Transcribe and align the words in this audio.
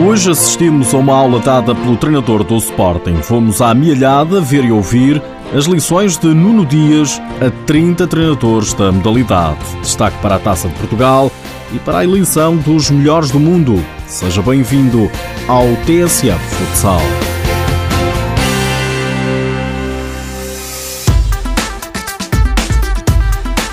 Hoje 0.00 0.32
assistimos 0.32 0.92
a 0.92 0.98
uma 0.98 1.14
aula 1.14 1.38
dada 1.38 1.72
pelo 1.72 1.96
treinador 1.96 2.42
do 2.42 2.56
Sporting. 2.56 3.22
Fomos 3.22 3.62
à 3.62 3.70
Amealhada 3.70 4.40
ver 4.40 4.64
e 4.64 4.72
ouvir 4.72 5.22
as 5.56 5.66
lições 5.66 6.16
de 6.16 6.26
Nuno 6.34 6.66
Dias 6.66 7.22
a 7.40 7.48
30 7.64 8.04
treinadores 8.08 8.74
da 8.74 8.90
modalidade. 8.90 9.60
Destaque 9.80 10.18
para 10.18 10.34
a 10.34 10.38
Taça 10.40 10.68
de 10.68 10.74
Portugal 10.74 11.30
e 11.72 11.78
para 11.78 11.98
a 11.98 12.04
eleição 12.04 12.56
dos 12.56 12.90
melhores 12.90 13.30
do 13.30 13.38
mundo. 13.38 13.80
Seja 14.08 14.42
bem-vindo 14.42 15.08
ao 15.46 15.64
TSF 15.86 16.40
Futsal. 16.56 17.00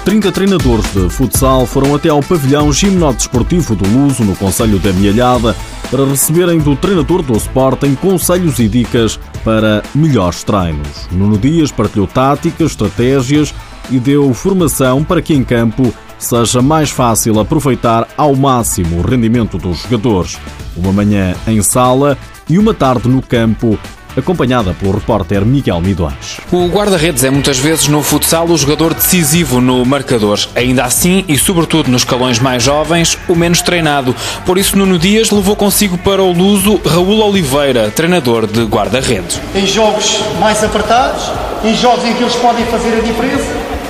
30 0.05 0.31
treinadores 0.31 0.91
de 0.93 1.09
futsal 1.09 1.65
foram 1.65 1.95
até 1.95 2.09
ao 2.09 2.21
pavilhão 2.21 2.73
gimnodesportivo 2.73 3.75
do 3.75 3.87
Luso, 3.87 4.23
no 4.23 4.35
Conselho 4.35 4.77
da 4.79 4.91
Mialhada, 4.91 5.55
para 5.91 6.05
receberem 6.05 6.57
do 6.59 6.75
treinador 6.75 7.21
do 7.21 7.35
Sporting 7.35 7.93
conselhos 7.95 8.57
e 8.59 8.69
dicas 8.69 9.19
para 9.43 9.83
melhores 9.93 10.41
treinos. 10.43 11.07
Nuno 11.11 11.37
Dias 11.37 11.71
partilhou 11.71 12.07
táticas, 12.07 12.71
estratégias 12.71 13.53
e 13.89 13.99
deu 13.99 14.33
formação 14.33 15.03
para 15.03 15.21
que 15.21 15.33
em 15.33 15.43
campo 15.43 15.93
seja 16.17 16.61
mais 16.61 16.89
fácil 16.89 17.39
aproveitar 17.39 18.07
ao 18.15 18.35
máximo 18.35 18.99
o 18.99 19.01
rendimento 19.01 19.57
dos 19.57 19.81
jogadores. 19.81 20.39
Uma 20.77 20.93
manhã 20.93 21.35
em 21.45 21.61
sala 21.61 22.17
e 22.49 22.57
uma 22.57 22.73
tarde 22.73 23.09
no 23.09 23.21
campo 23.21 23.77
acompanhada 24.17 24.73
pelo 24.73 24.93
repórter 24.93 25.45
Miguel 25.45 25.81
Midões. 25.81 26.39
O 26.51 26.67
guarda-redes 26.67 27.23
é 27.23 27.29
muitas 27.29 27.57
vezes 27.57 27.87
no 27.87 28.03
futsal 28.03 28.45
o 28.47 28.57
jogador 28.57 28.93
decisivo 28.93 29.61
no 29.61 29.85
marcador. 29.85 30.39
Ainda 30.55 30.83
assim, 30.83 31.23
e 31.27 31.37
sobretudo 31.37 31.89
nos 31.89 32.01
escalões 32.01 32.39
mais 32.39 32.63
jovens, 32.63 33.17
o 33.27 33.35
menos 33.35 33.61
treinado. 33.61 34.15
Por 34.45 34.57
isso, 34.57 34.77
Nuno 34.77 34.97
Dias 34.97 35.31
levou 35.31 35.55
consigo 35.55 35.97
para 35.97 36.21
o 36.21 36.31
Luso 36.31 36.79
Raul 36.85 37.21
Oliveira, 37.21 37.91
treinador 37.91 38.47
de 38.47 38.63
guarda-redes. 38.63 39.39
Em 39.55 39.65
jogos 39.65 40.19
mais 40.39 40.63
apertados, 40.63 41.31
em 41.63 41.75
jogos 41.75 42.05
em 42.05 42.13
que 42.13 42.23
eles 42.23 42.35
podem 42.35 42.65
fazer 42.65 42.97
a 42.97 43.01
diferença, 43.01 43.45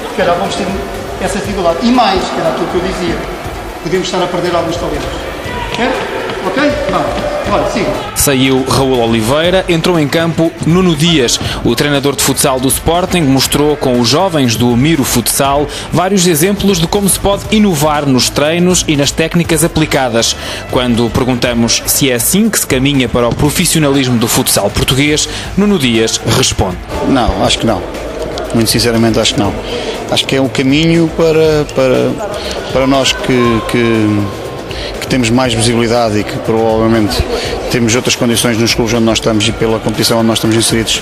se 0.10 0.18
calhar 0.18 0.36
vamos 0.38 0.56
ter 0.56 0.68
essa 1.22 1.40
dificuldade. 1.40 1.78
E 1.84 1.92
mais, 1.92 2.22
que 2.24 2.40
era 2.40 2.50
aquilo 2.50 2.68
que 2.68 2.76
eu 2.76 2.82
dizia, 2.82 3.16
podemos 3.84 4.08
estar 4.08 4.24
a 4.24 4.28
perder 4.28 4.56
alguns 4.56 4.76
talentos. 4.76 5.08
É? 5.80 6.48
Ok? 6.48 6.72
Vamos. 6.92 7.31
Siga. 7.72 7.92
Saiu 8.16 8.64
Raul 8.64 9.00
Oliveira, 9.00 9.66
entrou 9.68 10.00
em 10.00 10.08
campo 10.08 10.52
Nuno 10.66 10.96
Dias. 10.96 11.40
O 11.64 11.76
treinador 11.76 12.16
de 12.16 12.24
futsal 12.24 12.60
do 12.60 12.68
Sporting 12.68 13.22
mostrou 13.22 13.76
com 13.76 14.00
os 14.00 14.08
jovens 14.08 14.56
do 14.56 14.76
Miro 14.78 15.04
Futsal 15.04 15.68
vários 15.92 16.26
exemplos 16.28 16.80
de 16.80 16.88
como 16.88 17.10
se 17.10 17.20
pode 17.20 17.44
inovar 17.52 18.06
nos 18.06 18.30
treinos 18.30 18.86
e 18.88 18.96
nas 18.96 19.12
técnicas 19.12 19.64
aplicadas. 19.64 20.36
Quando 20.72 21.10
perguntamos 21.10 21.84
se 21.86 22.10
é 22.10 22.16
assim 22.16 22.50
que 22.50 22.60
se 22.60 22.68
caminha 22.68 23.10
para 23.10 23.28
o 23.28 23.36
profissionalismo 23.36 24.18
do 24.18 24.28
futsal 24.28 24.70
português, 24.70 25.28
Nuno 25.58 25.78
Dias 25.78 26.22
responde: 26.38 26.78
Não, 27.08 27.44
acho 27.44 27.60
que 27.60 27.66
não. 27.66 27.82
Muito 28.54 28.70
sinceramente, 28.70 29.20
acho 29.20 29.34
que 29.34 29.40
não. 29.40 29.54
Acho 30.10 30.26
que 30.26 30.36
é 30.36 30.42
um 30.42 30.50
caminho 30.50 31.10
para, 31.16 31.66
para, 31.74 32.12
para 32.74 32.88
nós 32.88 33.14
que, 33.14 33.62
que 33.70 34.08
que 35.00 35.08
temos 35.08 35.30
mais 35.30 35.54
visibilidade 35.54 36.20
e 36.20 36.24
que 36.24 36.38
provavelmente 36.40 37.18
temos 37.72 37.96
outras 37.96 38.16
condições 38.16 38.58
nos 38.58 38.74
clubes 38.74 38.94
onde 38.94 39.06
nós 39.06 39.18
estamos 39.18 39.48
e 39.48 39.52
pela 39.52 39.80
competição 39.80 40.18
onde 40.18 40.28
nós 40.28 40.38
estamos 40.38 40.56
inseridos, 40.56 41.02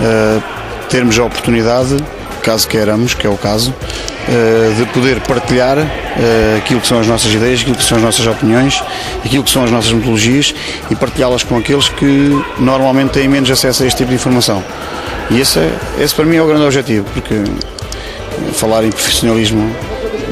uh, 0.00 0.42
termos 0.88 1.18
a 1.18 1.24
oportunidade, 1.24 1.96
caso 2.42 2.66
queiramos, 2.66 3.14
que 3.14 3.26
é 3.26 3.30
o 3.30 3.36
caso, 3.36 3.72
uh, 3.72 4.74
de 4.74 4.86
poder 4.86 5.20
partilhar 5.20 5.78
uh, 5.78 6.58
aquilo 6.58 6.80
que 6.80 6.86
são 6.86 6.98
as 6.98 7.06
nossas 7.06 7.32
ideias, 7.32 7.60
aquilo 7.60 7.76
que 7.76 7.84
são 7.84 7.98
as 7.98 8.04
nossas 8.04 8.26
opiniões, 8.26 8.82
aquilo 9.24 9.44
que 9.44 9.50
são 9.50 9.64
as 9.64 9.70
nossas 9.70 9.92
metodologias 9.92 10.54
e 10.90 10.96
partilhá-las 10.96 11.42
com 11.42 11.56
aqueles 11.58 11.88
que 11.88 12.42
normalmente 12.58 13.10
têm 13.10 13.28
menos 13.28 13.50
acesso 13.50 13.82
a 13.82 13.86
este 13.86 13.98
tipo 13.98 14.10
de 14.10 14.14
informação. 14.14 14.64
E 15.30 15.40
esse, 15.40 15.58
é, 15.58 15.70
esse 15.98 16.14
para 16.14 16.24
mim 16.24 16.36
é 16.36 16.42
o 16.42 16.46
grande 16.46 16.64
objetivo, 16.64 17.04
porque 17.12 17.34
falar 18.54 18.84
em 18.84 18.90
profissionalismo 18.90 19.74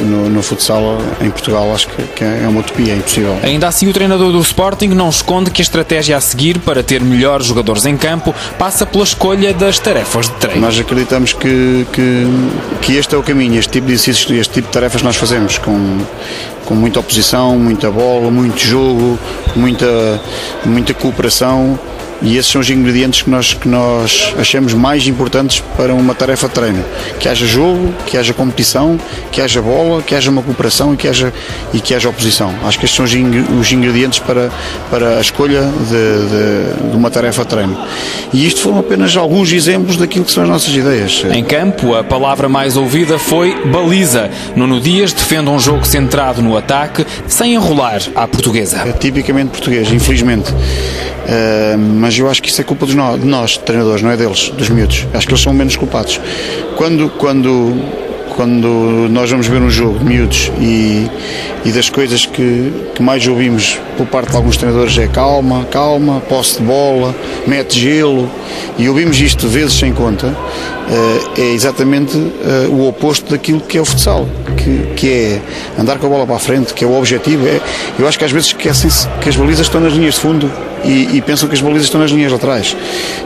no, 0.01 0.29
no, 0.29 0.43
futsal 0.43 0.99
em 1.21 1.31
Portugal 1.31 1.73
acho 1.75 1.89
que, 1.89 2.03
que, 2.15 2.25
é 2.25 2.47
uma 2.49 2.61
utopia, 2.61 2.93
é 2.93 2.97
impossível. 2.97 3.39
Ainda 3.43 3.69
assim, 3.69 3.89
o 3.89 3.93
treinador 3.93 4.33
do 4.33 4.41
Sporting 4.41 4.89
não 4.89 5.09
esconde 5.09 5.51
que 5.51 5.61
a 5.61 5.65
estratégia 5.65 6.17
a 6.17 6.21
seguir 6.21 6.59
para 6.59 6.83
ter 6.83 7.03
melhores 7.03 7.47
jogadores 7.47 7.84
em 7.87 7.97
campo 7.97 8.35
passa 8.59 8.87
pela 8.87 9.05
escolha 9.05 9.53
das 9.53 9.79
tarefas 9.79 10.29
de 10.29 10.35
treino. 10.35 10.61
Nós 10.61 10.79
acreditamos 10.79 11.33
que, 11.33 11.87
que, 11.93 12.27
que 12.83 12.97
este 12.97 13.15
é 13.15 13.19
o 13.19 13.23
caminho, 13.23 13.59
este 13.59 13.73
tipo 13.73 13.87
de 13.87 13.95
exercícios, 13.95 14.31
este 14.39 14.55
tipo 14.55 14.69
de 14.69 14.73
tarefas 14.73 15.03
nós 15.03 15.17
fazemos 15.17 15.59
com, 15.59 15.99
com 16.65 16.75
muita 16.75 17.01
oposição, 17.01 17.59
muita 17.59 17.91
bola, 17.91 18.31
muito 18.31 18.59
jogo, 18.59 19.19
muita, 19.55 20.21
muita 20.65 20.95
cooperação 20.95 21.79
e 22.22 22.37
esses 22.37 22.50
são 22.50 22.60
os 22.60 22.71
ingredientes 22.71 23.22
que 23.22 23.31
nós, 23.31 23.54
que 23.54 23.69
nós 23.69 24.34
achamos 24.38 24.72
mais 24.72 25.06
importantes 25.06 25.62
para 25.77 25.94
uma 25.94 26.15
tarefa 26.15 26.49
de 26.49 26.54
treino. 26.54 26.84
Que 27.21 27.28
haja 27.28 27.47
jogo, 27.47 27.93
que 28.06 28.16
haja 28.16 28.32
competição, 28.32 28.99
que 29.31 29.41
haja 29.41 29.60
bola, 29.60 30.03
que 30.03 30.15
haja 30.15 30.31
uma 30.31 30.43
cooperação 30.43 30.94
e 30.94 30.97
que 30.97 31.09
haja, 31.09 31.32
e 31.72 31.81
que 31.81 31.94
haja 31.94 32.09
oposição. 32.09 32.55
Acho 32.65 32.78
que 32.78 32.84
estes 32.84 32.97
são 32.97 33.05
os 33.60 33.72
ingredientes 33.72 34.19
para, 34.19 34.50
para 34.91 35.19
a 35.19 35.21
escolha 35.21 35.62
de, 35.62 36.82
de, 36.87 36.91
de 36.91 36.97
uma 36.97 37.10
tarefa 37.10 37.43
de 37.43 37.49
treino. 37.49 37.78
E 38.32 38.47
isto 38.47 38.60
foram 38.60 38.78
apenas 38.78 39.16
alguns 39.16 39.53
exemplos 39.53 39.97
daquilo 39.97 40.25
que 40.25 40.32
são 40.32 40.43
as 40.43 40.49
nossas 40.49 40.75
ideias. 40.75 41.25
Em 41.31 41.44
campo, 41.44 41.94
a 41.94 42.03
palavra 42.03 42.49
mais 42.49 42.76
ouvida 42.76 43.19
foi 43.19 43.66
baliza. 43.66 44.31
Nuno 44.55 44.81
Dias 44.81 45.12
defende 45.12 45.50
um 45.50 45.59
jogo 45.59 45.87
centrado 45.87 46.43
no 46.43 46.56
ataque, 46.56 47.06
sem 47.26 47.55
enrolar 47.55 48.00
à 48.15 48.26
portuguesa. 48.26 48.82
É 48.87 48.93
tipicamente 48.93 49.50
português, 49.50 49.91
infelizmente. 49.93 50.53
Uh, 51.26 51.76
mas 51.76 52.16
eu 52.16 52.31
acho 52.31 52.41
que 52.41 52.48
isso 52.48 52.60
é 52.60 52.64
culpa 52.64 52.87
de 52.87 52.94
nós, 52.94 53.20
de 53.20 53.26
nós, 53.26 53.56
treinadores, 53.56 54.00
não 54.00 54.10
é 54.10 54.16
deles, 54.16 54.50
dos 54.50 54.69
miúdos. 54.69 55.06
Acho 55.12 55.26
que 55.26 55.32
eles 55.32 55.42
são 55.42 55.53
menos 55.53 55.75
culpados. 55.75 56.20
Quando, 56.76 57.10
quando, 57.10 57.75
quando 58.37 59.09
nós 59.10 59.28
vamos 59.28 59.48
ver 59.48 59.60
um 59.60 59.69
jogo 59.69 59.98
de 59.98 60.04
miúdos 60.04 60.53
e, 60.60 61.10
e 61.64 61.72
das 61.72 61.91
coisas 61.91 62.26
que, 62.26 62.72
que 62.94 63.03
mais 63.03 63.26
ouvimos 63.26 63.76
por 63.97 64.06
parte 64.06 64.31
de 64.31 64.37
alguns 64.37 64.56
treinadores 64.56 64.97
é 64.98 65.09
calma, 65.09 65.64
calma, 65.64 66.20
posse 66.20 66.59
de 66.59 66.64
bola, 66.64 67.12
mete 67.44 67.76
gelo, 67.76 68.31
e 68.78 68.88
ouvimos 68.88 69.19
isto 69.20 69.48
vezes 69.48 69.75
sem 69.75 69.93
conta, 69.93 70.28
uh, 70.28 71.41
é 71.41 71.53
exatamente 71.54 72.16
uh, 72.16 72.70
o 72.70 72.87
oposto 72.87 73.32
daquilo 73.32 73.60
que 73.60 73.78
é 73.78 73.81
o 73.81 73.84
futsal, 73.84 74.28
que, 74.56 74.93
que 74.94 75.10
é 75.10 75.43
andar 75.76 75.98
com 75.98 76.06
a 76.06 76.10
bola 76.10 76.25
para 76.25 76.37
a 76.37 76.38
frente, 76.38 76.72
que 76.72 76.84
é 76.84 76.87
o 76.87 76.97
objetivo. 76.97 77.48
É, 77.48 77.60
eu 77.98 78.06
acho 78.06 78.16
que 78.16 78.25
às 78.25 78.31
vezes 78.31 78.48
esquecem-se 78.48 79.08
que 79.20 79.28
as 79.28 79.34
balizas 79.34 79.66
estão 79.66 79.81
nas 79.81 79.93
linhas 79.93 80.14
de 80.14 80.20
fundo 80.20 80.48
e, 80.84 81.16
e, 81.16 81.22
pensam 81.22 81.48
que 81.48 81.54
as 81.54 81.60
balizas 81.60 81.84
estão 81.84 82.00
nas 82.00 82.10
linhas 82.10 82.32
atrás. 82.32 82.76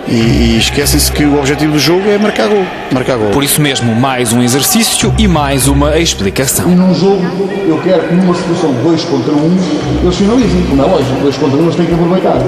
E, 0.09 0.15
e 0.15 0.59
esquecem-se 0.59 1.11
que 1.13 1.25
o 1.25 1.39
objetivo 1.39 1.73
do 1.73 1.79
jogo 1.79 2.09
é 2.09 2.19
marcar 2.19 2.49
gol, 2.49 2.65
marcar 2.93 3.17
gol. 3.17 3.31
Por 3.31 3.45
isso 3.45 3.61
mesmo, 3.61 3.95
mais 3.95 4.33
um 4.33 4.43
exercício 4.43 5.13
e 5.19 5.29
mais 5.29 5.69
uma 5.69 5.99
explicação. 5.99 6.71
E 6.71 6.75
num 6.75 6.95
jogo, 6.95 7.23
eu 7.67 7.79
quero 7.83 8.09
que 8.09 8.15
numa 8.15 8.35
situação 8.35 8.73
de 8.73 8.83
2 8.83 9.05
contra 9.05 9.33
1, 9.33 9.37
um, 9.37 9.59
eles 10.03 10.17
finalizem, 10.17 10.63
como 10.69 10.83
é 10.83 10.87
lógico, 10.87 11.21
2 11.21 11.37
contra 11.37 11.57
1 11.57 11.61
um, 11.61 11.65
eles 11.65 11.77
têm 11.77 11.87
que 11.87 11.95
aproveitar. 11.95 12.39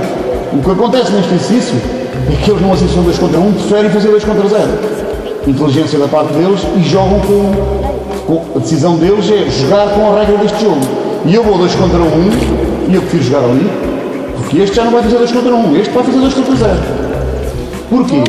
O 0.52 0.62
que 0.62 0.70
acontece 0.70 1.12
neste 1.12 1.34
exercício 1.34 1.74
é 2.30 2.44
que 2.44 2.50
eles 2.50 2.62
numa 2.62 2.76
situação 2.76 3.02
2 3.02 3.18
contra 3.18 3.38
1 3.38 3.46
um, 3.46 3.52
preferem 3.52 3.90
fazer 3.90 4.08
2 4.08 4.24
contra 4.24 4.48
0. 4.48 4.68
Inteligência 5.46 5.98
da 5.98 6.08
parte 6.08 6.32
deles 6.34 6.60
e 6.76 6.82
jogam 6.88 7.20
com, 7.20 7.52
com, 8.26 8.58
A 8.58 8.60
decisão 8.60 8.96
deles 8.96 9.28
é 9.30 9.50
jogar 9.50 9.88
com 9.88 10.12
a 10.12 10.20
regra 10.20 10.38
deste 10.38 10.62
jogo. 10.62 10.80
E 11.24 11.34
eu 11.34 11.42
vou 11.42 11.58
2 11.58 11.74
contra 11.74 11.98
1 11.98 12.02
um, 12.02 12.90
e 12.90 12.94
eu 12.94 13.02
prefiro 13.02 13.24
jogar 13.24 13.44
ali 13.44 13.91
este 14.60 14.76
já 14.76 14.84
não 14.84 14.92
vai 14.92 15.02
fazer 15.02 15.16
2 15.16 15.32
contra 15.32 15.54
1, 15.54 15.58
um, 15.58 15.76
este 15.76 15.92
vai 15.92 16.04
fazer 16.04 16.18
2 16.18 16.34
contra 16.34 16.56
0. 16.56 16.70
Porquê? 17.88 18.22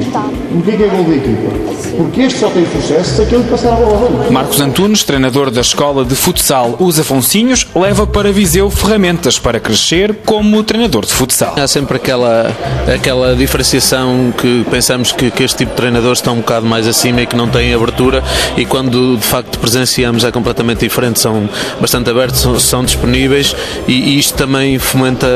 Porquê 0.53 0.78
que 0.78 0.84
é 0.84 0.88
gol 0.88 1.03
da 1.03 1.16
equipa? 1.16 1.74
Porque 1.97 2.22
este 2.22 2.40
só 2.40 2.50
tem 2.50 2.66
sucesso 2.66 3.16
se 3.16 3.22
aquele 3.24 3.44
passar 3.44 3.74
a 3.74 3.75
bola 3.75 4.31
Marcos 4.31 4.62
Antunes, 4.62 5.03
treinador 5.03 5.50
da 5.50 5.62
escola 5.62 6.06
de 6.06 6.16
futsal 6.16 6.75
Usa 6.80 7.02
Afonsinhos, 7.02 7.68
leva 7.75 8.06
para 8.06 8.31
Viseu 8.31 8.70
ferramentas 8.70 9.40
para 9.40 9.59
crescer 9.59 10.16
como 10.26 10.61
treinador 10.64 11.05
de 11.05 11.14
futsal. 11.14 11.55
Há 11.58 11.67
sempre 11.67 11.97
aquela, 11.97 12.55
aquela 12.94 13.35
diferenciação 13.35 14.32
que 14.38 14.64
pensamos 14.70 15.11
que, 15.11 15.32
que 15.32 15.44
este 15.44 15.58
tipo 15.58 15.72
de 15.72 15.78
treinadores 15.78 16.20
estão 16.20 16.35
um 16.35 16.38
bocado 16.38 16.67
mais 16.67 16.88
acima 16.88 17.22
e 17.23 17.26
que 17.26 17.35
não 17.35 17.47
têm 17.47 17.73
abertura 17.73 18.23
e 18.55 18.64
quando 18.66 19.17
de 19.17 19.26
facto 19.26 19.58
presenciamos 19.58 20.23
é 20.23 20.32
completamente 20.32 20.82
diferente, 20.82 21.20
são 21.20 21.50
bastante 21.82 22.09
abertos, 22.11 22.41
são, 22.41 22.59
são 22.59 22.84
disponíveis 22.85 23.55
e, 23.88 23.94
e 23.94 24.20
isto 24.20 24.35
também 24.35 24.78
fomenta 24.78 25.28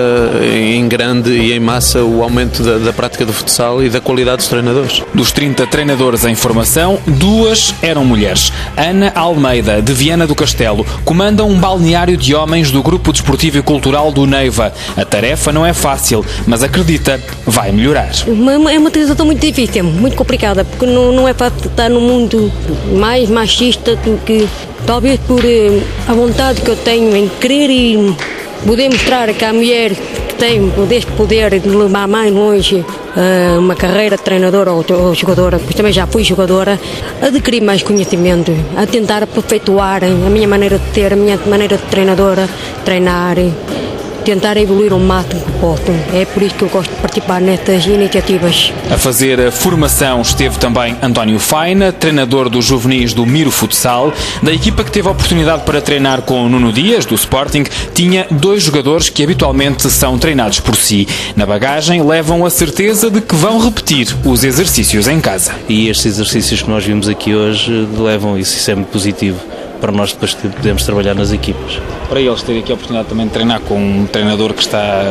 em 0.44 0.88
grande 0.88 1.31
e 1.31 1.54
em 1.54 1.60
massa 1.60 2.04
o 2.04 2.22
aumento 2.22 2.62
da, 2.62 2.78
da 2.78 2.94
prática 2.94 3.25
do 3.25 3.34
futsal 3.34 3.81
e 3.81 3.90
da 3.90 4.00
qualidade 4.00 4.38
dos 4.38 4.48
treinadores. 4.48 5.06
Dos 5.13 5.31
30 5.31 5.65
treinadores 5.68 6.25
em 6.25 6.36
formação, 6.36 7.00
duas 7.07 7.74
eram 7.81 8.06
mulheres. 8.06 8.51
Ana 8.75 9.12
Almeida, 9.15 9.81
de 9.81 9.94
Viana 9.94 10.27
do 10.27 10.36
Castelo, 10.36 10.86
comanda 11.04 11.44
um 11.44 11.57
balneário 11.59 12.18
de 12.18 12.36
homens 12.36 12.71
do 12.71 12.83
Grupo 12.83 13.12
Desportivo 13.12 13.57
e 13.57 13.62
Cultural 13.62 14.12
do 14.12 14.25
Neiva. 14.25 14.74
A 14.95 15.06
tarefa 15.06 15.51
não 15.51 15.65
é 15.65 15.74
fácil, 15.74 16.24
mas 16.45 16.62
acredita, 16.62 17.19
vai 17.45 17.71
melhorar. 17.71 18.12
É 18.27 18.77
uma 18.77 18.92
transição 18.92 19.25
muito 19.25 19.39
difícil, 19.39 19.83
muito 19.83 20.15
complicada, 20.15 20.63
porque 20.63 20.86
não, 20.86 21.12
não 21.12 21.27
é 21.27 21.33
fácil 21.33 21.68
estar 21.68 21.89
num 21.89 22.01
mundo 22.01 22.51
mais 22.94 23.30
machista 23.30 23.95
do 23.95 24.18
que 24.24 24.48
talvez 24.86 25.19
por 25.21 25.44
eh, 25.44 25.81
a 26.07 26.13
vontade 26.13 26.62
que 26.62 26.69
eu 26.69 26.75
tenho 26.75 27.15
em 27.15 27.27
querer 27.27 27.69
e 27.69 28.15
poder 28.65 28.89
mostrar 28.89 29.33
que 29.33 29.45
a 29.45 29.54
mulher 29.54 29.92
tenho 30.38 30.72
desde 30.86 31.12
poder 31.13 31.51
levar 31.66 32.07
mais 32.07 32.31
longe 32.31 32.75
uh, 32.78 33.60
uma 33.60 33.75
carreira 33.75 34.16
de 34.16 34.24
treinadora 34.24 34.72
ou, 34.72 34.86
ou 34.89 35.16
jogadora, 35.16 35.60
pois 35.60 35.75
também 35.75 35.92
já 35.92 36.06
fui 36.06 36.24
jogadora, 36.24 36.80
adquirir 37.22 37.62
mais 37.62 37.84
conhecimento, 37.84 38.51
a 38.75 38.86
tentar 38.86 39.24
aperfeiçoar 39.24 40.04
a 40.04 40.30
minha 40.30 40.48
maneira 40.48 40.78
de 40.78 40.86
ter, 40.92 41.13
a 41.13 41.16
minha 41.16 41.38
maneira 41.45 41.78
de 41.78 41.84
treinadora, 41.84 42.48
treinar 42.86 43.38
tentar 44.28 44.58
evoluir 44.58 44.92
o 44.92 45.00
máximo 45.00 45.40
que 45.40 45.52
posso. 45.54 45.84
É 46.14 46.26
por 46.26 46.44
isso 46.44 46.54
que 46.56 46.64
eu 46.64 46.68
gosto 46.68 46.94
de 46.94 46.98
participar 46.98 47.40
nestas 47.40 47.86
iniciativas. 47.86 48.74
A 48.92 48.98
fazer 48.98 49.40
a 49.40 49.50
formação 49.54 50.22
esteve 50.22 50.60
também 50.60 50.98
António 51.02 51.40
Faina, 51.40 51.94
treinador 51.94 52.50
dos 52.50 52.66
juvenis 52.66 53.14
do 53.14 53.26
Miro 53.26 53.50
Futsal. 53.50 54.12
Da 54.44 54.52
equipa 54.52 54.84
que 54.84 54.92
teve 54.92 55.08
a 55.08 55.12
oportunidade 55.12 55.64
para 55.64 55.80
treinar 55.80 56.24
com 56.24 56.50
Nuno 56.50 56.74
Dias, 56.74 57.06
do 57.06 57.16
Sporting, 57.16 57.64
tinha 57.94 58.28
dois 58.30 58.64
jogadores 58.64 59.08
que 59.08 59.24
habitualmente 59.24 59.90
são 59.90 60.20
treinados 60.20 60.60
por 60.60 60.76
si. 60.76 61.08
Na 61.34 61.46
bagagem 61.46 62.04
levam 62.04 62.46
a 62.46 62.50
certeza 62.50 63.10
de 63.10 63.22
que 63.22 63.34
vão 63.34 63.60
repetir 63.60 64.14
os 64.26 64.44
exercícios 64.44 65.08
em 65.08 65.22
casa. 65.22 65.54
E 65.70 65.88
estes 65.88 66.06
exercícios 66.06 66.62
que 66.62 66.70
nós 66.70 66.84
vimos 66.84 67.08
aqui 67.08 67.34
hoje 67.34 67.88
levam 67.98 68.38
isso, 68.38 68.58
isso 68.58 68.70
é 68.72 68.76
muito 68.76 68.90
positivo 68.90 69.40
para 69.80 69.92
nós 69.92 70.14
depois 70.14 70.34
podermos 70.34 70.84
trabalhar 70.84 71.14
nas 71.14 71.32
equipas. 71.32 71.80
Para 72.10 72.22
eles 72.22 72.42
terem 72.42 72.62
aqui 72.62 72.72
a 72.72 72.76
oportunidade 72.76 73.10
também 73.10 73.28
de 73.28 73.34
treinar 73.34 73.60
com 73.62 73.76
um 73.76 74.06
treinador 74.06 74.54
que 74.54 74.62
está 74.62 75.04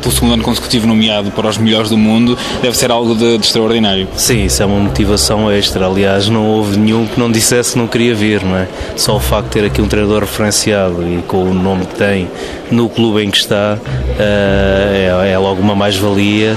pelo 0.00 0.14
segundo 0.14 0.34
ano 0.34 0.42
consecutivo 0.42 0.86
nomeado 0.86 1.30
para 1.30 1.48
os 1.48 1.58
melhores 1.58 1.90
do 1.90 1.98
mundo, 1.98 2.38
deve 2.62 2.76
ser 2.76 2.90
algo 2.90 3.14
de, 3.14 3.38
de, 3.38 3.44
extraordinário. 3.44 4.08
Sim, 4.16 4.44
isso 4.44 4.62
é 4.62 4.66
uma 4.66 4.78
motivação 4.78 5.50
extra. 5.50 5.86
Aliás, 5.86 6.28
não 6.28 6.46
houve 6.46 6.78
nenhum 6.78 7.06
que 7.06 7.18
não 7.18 7.30
dissesse 7.30 7.72
que 7.72 7.78
não 7.78 7.86
queria 7.86 8.14
vir, 8.14 8.42
não 8.42 8.56
é? 8.56 8.68
Só 8.96 9.16
o 9.16 9.20
facto 9.20 9.46
de 9.46 9.52
ter 9.52 9.64
aqui 9.66 9.82
um 9.82 9.88
treinador 9.88 10.20
referenciado 10.20 11.02
e 11.06 11.22
com 11.22 11.44
o 11.44 11.54
nome 11.54 11.86
que 11.86 11.94
tem 11.94 12.28
no 12.70 12.88
clube 12.88 13.22
em 13.22 13.30
que 13.30 13.38
está 13.38 13.78
eh, 14.18 15.10
é, 15.24 15.30
é 15.30 15.38
logo 15.38 15.60
uma 15.60 15.74
mais-valia 15.74 16.56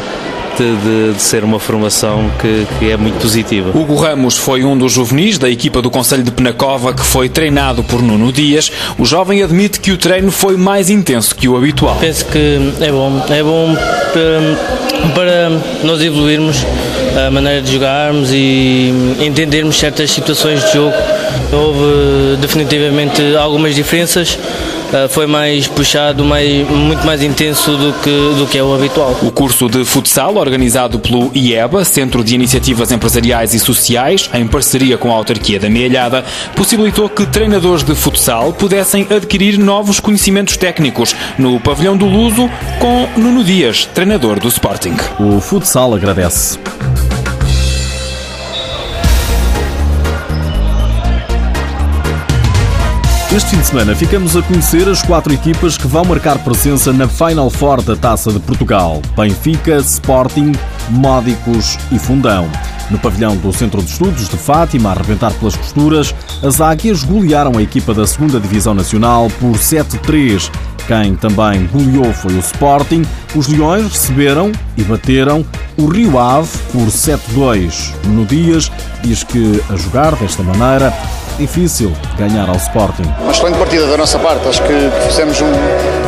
de, 0.59 0.75
de, 0.75 1.13
de, 1.13 1.21
ser 1.21 1.45
uma 1.45 1.57
formação 1.57 2.29
que, 2.39 2.67
que, 2.77 2.91
é 2.91 2.97
muito 2.97 3.17
positiva. 3.19 3.71
Hugo 3.77 3.95
Ramos 3.95 4.37
foi 4.37 4.65
um 4.65 4.77
dos 4.77 4.91
juvenis 4.91 5.37
da 5.37 5.49
equipa 5.49 5.81
do 5.81 5.89
Conselho 5.89 6.21
de 6.23 6.31
Penacova 6.31 6.93
que 6.93 7.01
foi 7.01 7.29
treinado 7.29 7.81
por 7.83 8.01
Nuno 8.01 8.31
Dias. 8.31 8.69
O 8.97 9.05
jovem 9.05 9.41
admite 9.41 9.79
que 9.79 9.91
o 9.91 9.97
treino 9.97 10.31
foi 10.31 10.57
mais 10.57 10.89
intenso 10.89 11.33
que 11.33 11.47
o 11.47 11.55
habitual. 11.55 11.95
Penso 12.01 12.25
que 12.25 12.57
é 12.81 12.91
bom, 12.91 13.25
é 13.29 13.41
bom 13.41 13.75
para, 14.13 15.11
para 15.13 15.49
nós 15.83 16.01
evoluirmos 16.01 16.57
a 17.25 17.31
maneira 17.31 17.61
de 17.61 17.71
jogarmos 17.71 18.29
e 18.31 18.93
entendermos 19.21 19.77
certas 19.77 20.11
situações 20.11 20.63
de 20.65 20.73
jogo. 20.73 20.93
Houve 21.51 22.37
definitivamente 22.39 23.35
algumas 23.35 23.75
diferenças 23.75 24.37
eh, 24.91 25.07
foi 25.07 25.27
mais 25.27 25.67
puxado, 25.67 26.25
mais, 26.25 26.67
muito 26.67 27.05
mais 27.05 27.21
intenso 27.21 27.77
do 27.77 27.93
que, 27.93 28.09
do 28.37 28.47
que 28.47 28.57
é 28.57 28.63
o 28.63 28.73
habitual. 28.73 29.15
O 29.21 29.31
curso 29.31 29.69
de 29.69 29.85
futsal, 29.85 30.35
organizado 30.37 30.99
pelo 30.99 31.31
IEBA, 31.33 31.85
Centro 31.85 32.23
de 32.23 32.33
Iniciativas 32.33 32.91
Empresariais 32.91 33.53
e 33.53 33.59
Sociais, 33.59 34.29
em 34.33 34.47
parceria 34.47 34.97
com 34.97 35.11
a 35.11 35.15
autarquia 35.15 35.59
da 35.59 35.69
Mealhada, 35.69 36.25
possibilitou 36.55 37.07
que 37.07 37.25
treinadores 37.25 37.83
de 37.83 37.93
futsal 37.93 38.51
pudessem 38.51 39.05
adquirir 39.09 39.57
novos 39.57 39.99
conhecimentos 39.99 40.57
técnicos 40.57 41.15
no 41.37 41.59
pavilhão 41.59 41.95
do 41.95 42.05
Luso 42.05 42.49
com 42.79 43.07
Nuno 43.19 43.43
Dias, 43.43 43.85
treinador 43.85 44.39
do 44.39 44.47
Sporting. 44.47 44.95
O 45.19 45.39
futsal 45.39 45.93
agradece. 45.93 46.57
Este 53.39 53.51
fim 53.51 53.61
de 53.61 53.67
semana 53.67 53.95
ficamos 53.95 54.35
a 54.35 54.41
conhecer 54.41 54.89
as 54.89 55.01
quatro 55.01 55.33
equipas 55.33 55.77
que 55.77 55.87
vão 55.87 56.03
marcar 56.03 56.37
presença 56.39 56.91
na 56.91 57.07
Final 57.07 57.49
Four 57.49 57.81
da 57.81 57.95
Taça 57.95 58.33
de 58.33 58.39
Portugal: 58.39 59.01
Benfica, 59.15 59.77
Sporting, 59.77 60.51
Módicos 60.89 61.77
e 61.89 61.97
Fundão. 61.97 62.49
No 62.91 62.99
pavilhão 62.99 63.37
do 63.37 63.53
Centro 63.53 63.81
de 63.81 63.91
Estudos 63.91 64.27
de 64.27 64.35
Fátima, 64.35 64.89
a 64.89 64.91
arrebentar 64.91 65.31
pelas 65.35 65.55
costuras, 65.55 66.13
as 66.43 66.59
Águias 66.59 67.05
golearam 67.05 67.57
a 67.57 67.61
equipa 67.61 67.93
da 67.93 68.01
2 68.01 68.41
Divisão 68.41 68.73
Nacional 68.73 69.29
por 69.39 69.53
7-3. 69.53 70.51
Quem 70.85 71.15
também 71.15 71.65
goleou 71.67 72.11
foi 72.11 72.33
o 72.33 72.39
Sporting. 72.39 73.05
Os 73.35 73.47
Leões 73.47 73.89
receberam 73.89 74.51
e 74.75 74.83
bateram 74.83 75.45
o 75.77 75.85
Rio 75.85 76.19
Ave 76.19 76.49
por 76.73 76.87
7-2. 76.87 77.93
No 78.07 78.25
Dias 78.25 78.69
diz 79.01 79.23
que 79.23 79.63
a 79.69 79.77
jogar 79.77 80.13
desta 80.15 80.43
maneira 80.43 80.91
difícil 81.39 81.91
ganhar 82.17 82.47
ao 82.49 82.55
Sporting. 82.57 83.03
Uma 83.21 83.31
excelente 83.31 83.57
partida 83.57 83.87
da 83.87 83.97
nossa 83.97 84.19
parte, 84.19 84.47
acho 84.47 84.61
que 84.61 85.07
fizemos 85.07 85.41
um, 85.41 85.51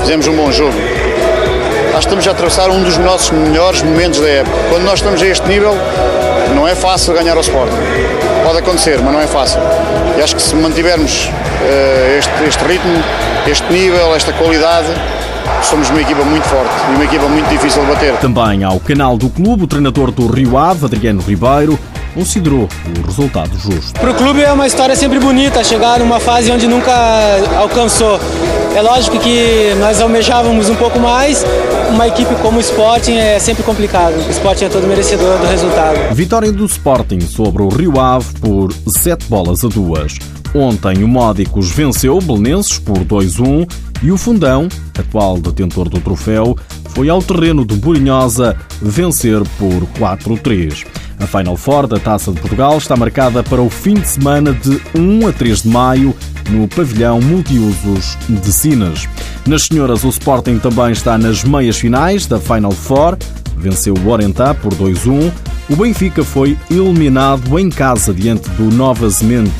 fizemos 0.01 0.28
um 0.28 0.36
bom 0.36 0.51
jogo. 0.51 0.74
Acho 1.89 2.07
que 2.07 2.16
estamos 2.16 2.28
a 2.28 2.31
atravessar 2.31 2.69
um 2.69 2.83
dos 2.83 2.98
nossos 2.98 3.31
melhores 3.31 3.81
momentos 3.81 4.19
da 4.19 4.28
época. 4.28 4.57
Quando 4.69 4.83
nós 4.83 4.95
estamos 4.95 5.22
a 5.22 5.28
este 5.28 5.48
nível, 5.48 5.74
não 6.56 6.68
é 6.68 6.75
fácil 6.75 7.13
ganhar 7.13 7.36
ao 7.36 7.42
Sporting. 7.42 7.75
Pode 8.44 8.60
acontecer, 8.60 9.00
mas 9.01 9.13
não 9.13 9.22
é 9.22 9.28
fácil. 9.28 9.60
E 10.18 10.22
acho 10.22 10.36
que 10.36 10.42
se 10.42 10.56
mantivermos 10.56 11.25
uh, 11.25 12.18
este, 12.18 12.44
este 12.48 12.63
ritmo, 12.66 13.04
este 13.48 13.72
nível, 13.72 14.16
esta 14.16 14.34
qualidade, 14.34 14.88
somos 15.63 15.89
uma 15.89 16.01
equipa 16.01 16.24
muito 16.24 16.44
forte 16.44 16.72
e 16.92 16.95
uma 16.95 17.06
equipa 17.06 17.27
muito 17.27 17.48
difícil 17.50 17.81
de 17.84 17.88
bater. 17.88 18.13
Também 18.18 18.63
ao 18.63 18.80
canal 18.80 19.18
do 19.18 19.30
clube, 19.30 19.63
o 19.63 19.68
treinador 19.68 20.12
do 20.12 20.27
Rio 20.27 20.57
Ave, 20.57 20.86
Adriano 20.86 21.22
Ribeiro, 21.22 21.80
considerou 22.13 22.68
o 22.98 23.06
resultado 23.06 23.58
justo. 23.58 24.00
Para 24.00 24.12
o 24.12 24.16
clube 24.16 24.42
é 24.42 24.52
uma 24.52 24.68
história 24.68 24.96
sempre 24.96 25.19
bonita, 25.19 25.63
chegar 25.63 26.00
numa 26.00 26.19
fase 26.19 26.52
onde 26.52 26.68
nunca 26.68 26.92
alcançou. 27.58 28.19
É 28.75 28.81
lógico 28.81 29.19
que 29.19 29.75
nós 29.80 30.00
almejávamos 30.00 30.69
um 30.69 30.75
pouco 30.75 31.00
mais, 31.00 31.44
uma 31.90 32.08
equipe 32.08 32.34
como 32.36 32.58
o 32.58 32.62
Sporting 32.62 33.13
é 33.13 33.38
sempre 33.40 33.63
complicado. 33.63 34.16
O 34.16 34.31
Sporting 34.31 34.66
é 34.66 34.69
todo 34.69 34.88
merecedor 34.88 35.38
do 35.40 35.46
resultado. 35.46 36.16
Vitória 36.16 36.52
do 36.52 36.66
Sporting 36.66 37.19
sobre 37.22 37.63
o 37.63 37.69
Rio 37.69 38.00
Ave 38.00 38.34
por 38.40 38.74
7 38.88 39.25
bolas 39.28 39.63
a 39.63 39.68
2. 39.68 40.19
Ontem 40.54 41.04
o 41.04 41.08
Módicos 41.08 41.72
venceu 41.72 42.18
o 42.18 42.22
Belenenses 42.22 42.78
por 42.78 42.98
2-1 43.00 43.69
e 44.04 44.12
o 44.12 44.18
Fundão, 44.18 44.68
atual 44.98 45.38
detentor 45.38 45.88
do 45.88 46.00
troféu, 46.00 46.58
foi 46.90 47.08
ao 47.08 47.22
terreno 47.22 47.63
do 47.63 47.75
Borinhosa 47.75 48.58
vencer 48.81 49.42
por 49.58 49.84
4-3. 50.00 50.86
A 51.22 51.28
Final 51.28 51.56
Four 51.56 51.86
da 51.86 52.00
Taça 52.00 52.32
de 52.32 52.40
Portugal 52.40 52.80
está 52.80 52.96
marcada 52.96 53.44
para 53.44 53.62
o 53.62 53.70
fim 53.70 53.94
de 53.94 54.08
semana 54.08 54.52
de 54.52 54.82
1 54.96 55.28
a 55.28 55.32
3 55.32 55.62
de 55.62 55.70
maio 55.70 56.16
no 56.50 56.68
pavilhão 56.68 57.22
multiusos 57.22 58.18
de 58.28 58.52
Sinas. 58.52 59.08
Nas 59.46 59.64
senhoras, 59.64 60.04
o 60.04 60.10
Sporting 60.10 60.58
também 60.58 60.92
está 60.92 61.20
nas 61.20 61.44
meias 61.44 61.78
finais 61.78 62.25
da 62.25 62.40
Final 62.40 62.72
Four. 62.72 63.18
Venceu 63.56 63.94
o 63.94 64.10
Orentá 64.10 64.56
por 64.56 64.74
2-1. 64.74 65.32
O 65.70 65.75
Benfica 65.75 66.24
foi 66.24 66.58
eliminado 66.72 67.58
em 67.60 67.70
casa 67.70 68.12
diante 68.12 68.50
do 68.51 68.75
Nova 68.75 69.08
Semente 69.12 69.54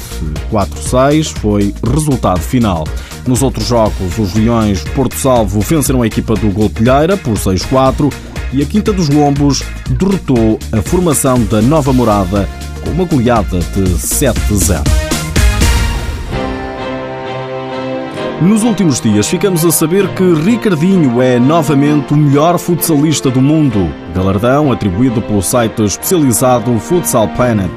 4-6. 0.52 1.32
Foi 1.38 1.74
resultado 1.94 2.40
final. 2.40 2.86
Nos 3.28 3.42
outros 3.44 3.68
jogos, 3.68 4.18
os 4.18 4.34
Leões 4.34 4.84
Porto 4.96 5.16
Salvo 5.16 5.60
venceram 5.62 6.02
a 6.02 6.08
equipa 6.08 6.34
do 6.34 6.50
Golpilheira 6.50 7.16
por 7.16 7.34
6-4 7.34 8.12
e 8.54 8.62
a 8.62 8.66
Quinta 8.66 8.92
dos 8.92 9.10
Lombos 9.10 9.64
derrotou 9.90 10.60
a 10.72 10.82
formação 10.82 11.42
da 11.46 11.62
Nova 11.62 11.94
Morada 11.94 12.48
com 12.84 12.90
uma 12.92 13.06
goleada 13.06 13.60
de 13.60 13.84
7-0. 13.94 14.82
Nos 18.42 18.64
últimos 18.64 19.00
dias 19.00 19.28
ficamos 19.28 19.64
a 19.64 19.72
saber 19.72 20.08
que 20.16 20.24
Ricardinho 20.34 21.22
é 21.22 21.38
novamente 21.40 22.12
o 22.12 22.18
melhor 22.18 22.58
futsalista 22.58 23.30
do 23.30 23.40
mundo, 23.40 23.94
galardão 24.16 24.72
atribuído 24.72 25.22
pelo 25.22 25.44
site 25.44 25.84
especializado 25.84 26.78
Futsal 26.80 27.28
Planet. 27.30 27.72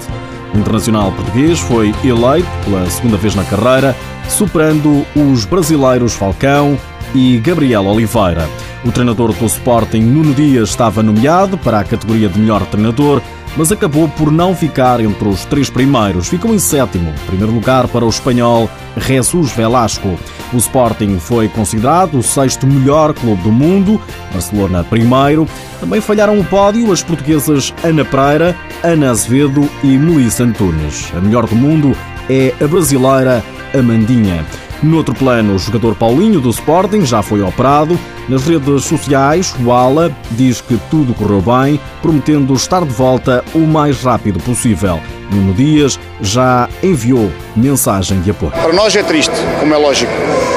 O 0.55 0.59
internacional 0.59 1.13
português 1.13 1.61
foi 1.61 1.95
eleito 2.03 2.49
pela 2.65 2.89
segunda 2.89 3.19
vez 3.19 3.35
na 3.35 3.45
carreira, 3.45 3.95
superando 4.29 5.07
os 5.15 5.45
brasileiros 5.45 6.15
Falcão 6.15 6.79
e 7.15 7.39
Gabriel 7.39 7.87
Oliveira. 7.87 8.49
O 8.85 8.93
treinador 8.93 9.33
do 9.33 9.47
Sporting, 9.47 10.01
Nuno 10.01 10.35
Dias, 10.35 10.71
estava 10.71 11.03
nomeado 11.03 11.57
para 11.57 11.81
a 11.81 11.85
categoria 11.85 12.29
de 12.29 12.39
melhor 12.39 12.65
treinador, 12.67 13.23
mas 13.57 13.71
acabou 13.71 14.09
por 14.09 14.33
não 14.33 14.55
ficar 14.55 15.01
entre 15.01 15.29
os 15.29 15.45
três 15.45 15.71
primeiros. 15.71 16.29
Ficou 16.29 16.55
em 16.55 16.59
sétimo, 16.59 17.13
primeiro 17.27 17.53
lugar 17.53 17.87
para 17.89 18.05
o 18.05 18.09
espanhol 18.09 18.69
Jesus 18.97 19.53
Velasco. 19.53 20.19
O 20.53 20.57
Sporting 20.57 21.19
foi 21.19 21.49
considerado 21.49 22.19
o 22.19 22.23
sexto 22.23 22.67
melhor 22.67 23.15
clube 23.15 23.43
do 23.43 23.53
mundo, 23.53 24.01
Barcelona 24.33 24.85
primeiro. 24.85 25.49
Também 25.81 26.01
falharam 26.01 26.39
o 26.39 26.45
pódio 26.45 26.93
as 26.93 27.03
portuguesas 27.03 27.73
Ana 27.83 28.05
Pereira, 28.05 28.57
Ana 28.83 29.11
Azevedo 29.11 29.69
e 29.83 29.97
Melissa 29.97 30.45
Antunes. 30.45 31.13
A 31.17 31.21
melhor 31.21 31.47
do 31.47 31.57
mundo 31.57 31.97
é 32.29 32.53
a 32.61 32.67
brasileira 32.67 33.43
Amandinha. 33.75 34.45
No 34.83 34.99
outro 34.99 35.15
plano, 35.15 35.55
o 35.55 35.59
jogador 35.59 35.95
Paulinho 35.95 36.41
do 36.41 36.51
Sporting 36.51 37.05
já 37.07 37.23
foi 37.23 37.43
operado. 37.43 37.99
Nas 38.29 38.47
redes 38.47 38.85
sociais, 38.85 39.55
o 39.65 39.73
Ala 39.73 40.15
diz 40.33 40.61
que 40.61 40.79
tudo 40.91 41.15
correu 41.15 41.41
bem, 41.43 41.81
prometendo 42.03 42.55
estar 42.55 42.83
de 42.85 42.93
volta 42.93 43.45
o 43.55 43.61
mais 43.61 44.03
rápido 44.03 44.39
possível. 44.41 45.01
Nuno 45.31 45.55
Dias 45.55 45.99
já 46.21 46.69
enviou 46.83 47.31
mensagem 47.57 48.21
de 48.21 48.31
apoio. 48.31 48.53
Para 48.53 48.73
nós 48.73 48.95
é 48.95 49.03
triste, 49.03 49.35
como 49.59 49.75
é 49.75 49.77
lógico. 49.77 50.13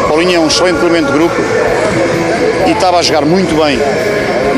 Paulinho 0.08 0.36
é 0.36 0.40
um 0.40 0.48
excelente 0.48 0.80
elemento 0.80 1.12
de 1.12 1.18
grupo. 1.18 1.36
e 2.68 2.72
estava 2.72 2.98
a 2.98 3.02
jogar 3.02 3.26
muito 3.26 3.56
bem. 3.56 3.78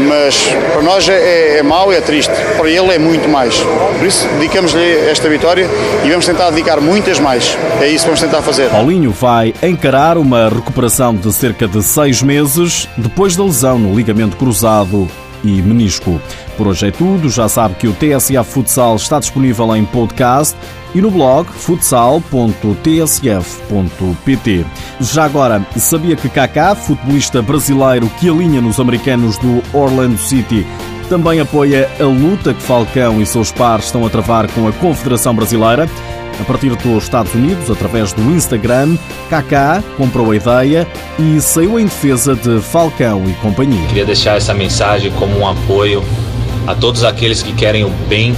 Mas 0.07 0.37
para 0.71 0.81
nós 0.81 1.07
é, 1.09 1.57
é 1.57 1.63
mau, 1.63 1.91
é 1.91 2.01
triste. 2.01 2.33
Para 2.57 2.69
ele 2.69 2.93
é 2.93 2.99
muito 2.99 3.27
mais. 3.27 3.55
Por 3.97 4.05
isso, 4.07 4.27
dedicamos-lhe 4.39 5.09
esta 5.09 5.29
vitória 5.29 5.67
e 6.05 6.09
vamos 6.09 6.25
tentar 6.25 6.49
dedicar 6.49 6.79
muitas 6.79 7.19
mais. 7.19 7.57
É 7.81 7.87
isso 7.87 8.05
que 8.05 8.11
vamos 8.11 8.21
tentar 8.21 8.41
fazer. 8.41 8.69
Paulinho 8.69 9.11
vai 9.11 9.53
encarar 9.61 10.17
uma 10.17 10.49
recuperação 10.49 11.15
de 11.15 11.31
cerca 11.33 11.67
de 11.67 11.83
seis 11.83 12.21
meses 12.21 12.87
depois 12.97 13.35
da 13.35 13.43
lesão 13.43 13.77
no 13.77 13.95
ligamento 13.95 14.37
cruzado 14.37 15.07
e 15.43 15.61
menisco. 15.61 16.19
Por 16.57 16.67
hoje 16.67 16.87
é 16.87 16.91
tudo. 16.91 17.29
Já 17.29 17.47
sabe 17.47 17.75
que 17.75 17.87
o 17.87 17.93
TSF 17.93 18.43
Futsal 18.43 18.95
está 18.95 19.19
disponível 19.19 19.75
em 19.75 19.85
podcast 19.85 20.55
e 20.93 21.01
no 21.01 21.11
blog 21.11 21.47
futsal.tsf.pt. 21.47 22.25
Já 24.99 25.25
agora, 25.25 25.65
sabia 25.77 26.15
que 26.15 26.29
Kaká, 26.29 26.75
futebolista 26.75 27.41
brasileiro 27.41 28.09
que 28.19 28.29
alinha 28.29 28.61
nos 28.61 28.79
americanos 28.79 29.37
do 29.37 29.61
Orlando 29.73 30.17
City, 30.17 30.65
também 31.09 31.39
apoia 31.39 31.89
a 31.99 32.03
luta 32.03 32.53
que 32.53 32.61
Falcão 32.61 33.21
e 33.21 33.25
seus 33.25 33.51
pares 33.51 33.85
estão 33.85 34.05
a 34.05 34.09
travar 34.09 34.47
com 34.51 34.67
a 34.67 34.71
Confederação 34.73 35.33
Brasileira? 35.33 35.89
A 36.39 36.43
partir 36.45 36.73
dos 36.77 37.03
Estados 37.03 37.33
Unidos, 37.33 37.69
através 37.69 38.13
do 38.13 38.21
Instagram, 38.31 38.97
Kaká 39.29 39.83
comprou 39.97 40.31
a 40.31 40.35
ideia 40.35 40.87
e 41.19 41.39
saiu 41.41 41.77
em 41.77 41.85
defesa 41.85 42.33
de 42.33 42.61
Falcão 42.61 43.23
e 43.27 43.33
companhia. 43.33 43.85
Queria 43.87 44.05
deixar 44.05 44.37
essa 44.37 44.53
mensagem 44.53 45.11
como 45.11 45.37
um 45.37 45.47
apoio 45.47 46.03
a 46.65 46.73
todos 46.73 47.03
aqueles 47.03 47.43
que 47.43 47.51
querem 47.51 47.83
o 47.83 47.89
bem 48.07 48.33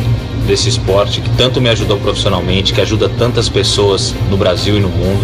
desse 0.48 0.67
esporte 0.67 1.22
que 1.22 1.29
tanto 1.38 1.62
me 1.62 1.70
ajudou 1.70 1.98
profissionalmente, 1.98 2.74
que 2.74 2.81
ajuda 2.81 3.08
tantas 3.08 3.48
pessoas 3.48 4.15
no 4.29 4.38
Brasil 4.38 4.77
e 4.77 4.79
no 4.79 4.89
mundo. 4.89 5.24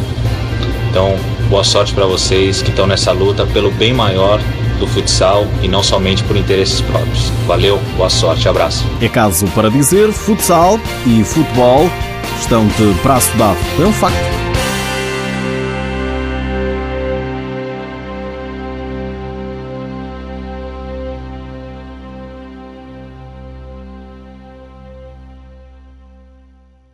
Então, 0.89 1.15
boa 1.49 1.63
sorte 1.63 1.93
para 1.93 2.05
vocês 2.05 2.61
que 2.61 2.69
estão 2.69 2.85
nessa 2.85 3.11
luta 3.11 3.45
pelo 3.47 3.71
bem 3.71 3.93
maior 3.93 4.39
do 4.79 4.85
futsal 4.85 5.47
e 5.63 5.67
não 5.67 5.81
somente 5.81 6.23
por 6.23 6.37
interesses 6.37 6.81
próprios. 6.81 7.31
Valeu, 7.47 7.79
boa 7.95 8.09
sorte, 8.09 8.47
abraço. 8.47 8.85
É 9.01 9.09
caso 9.09 9.47
para 9.47 9.69
dizer, 9.69 10.11
futsal 10.11 10.79
e 11.05 11.23
futebol 11.23 11.89
estão 12.39 12.67
de 12.67 12.93
braço 13.03 13.35
dado. 13.37 13.57
É 13.79 13.85
um 13.85 13.93
facto. 13.93 14.36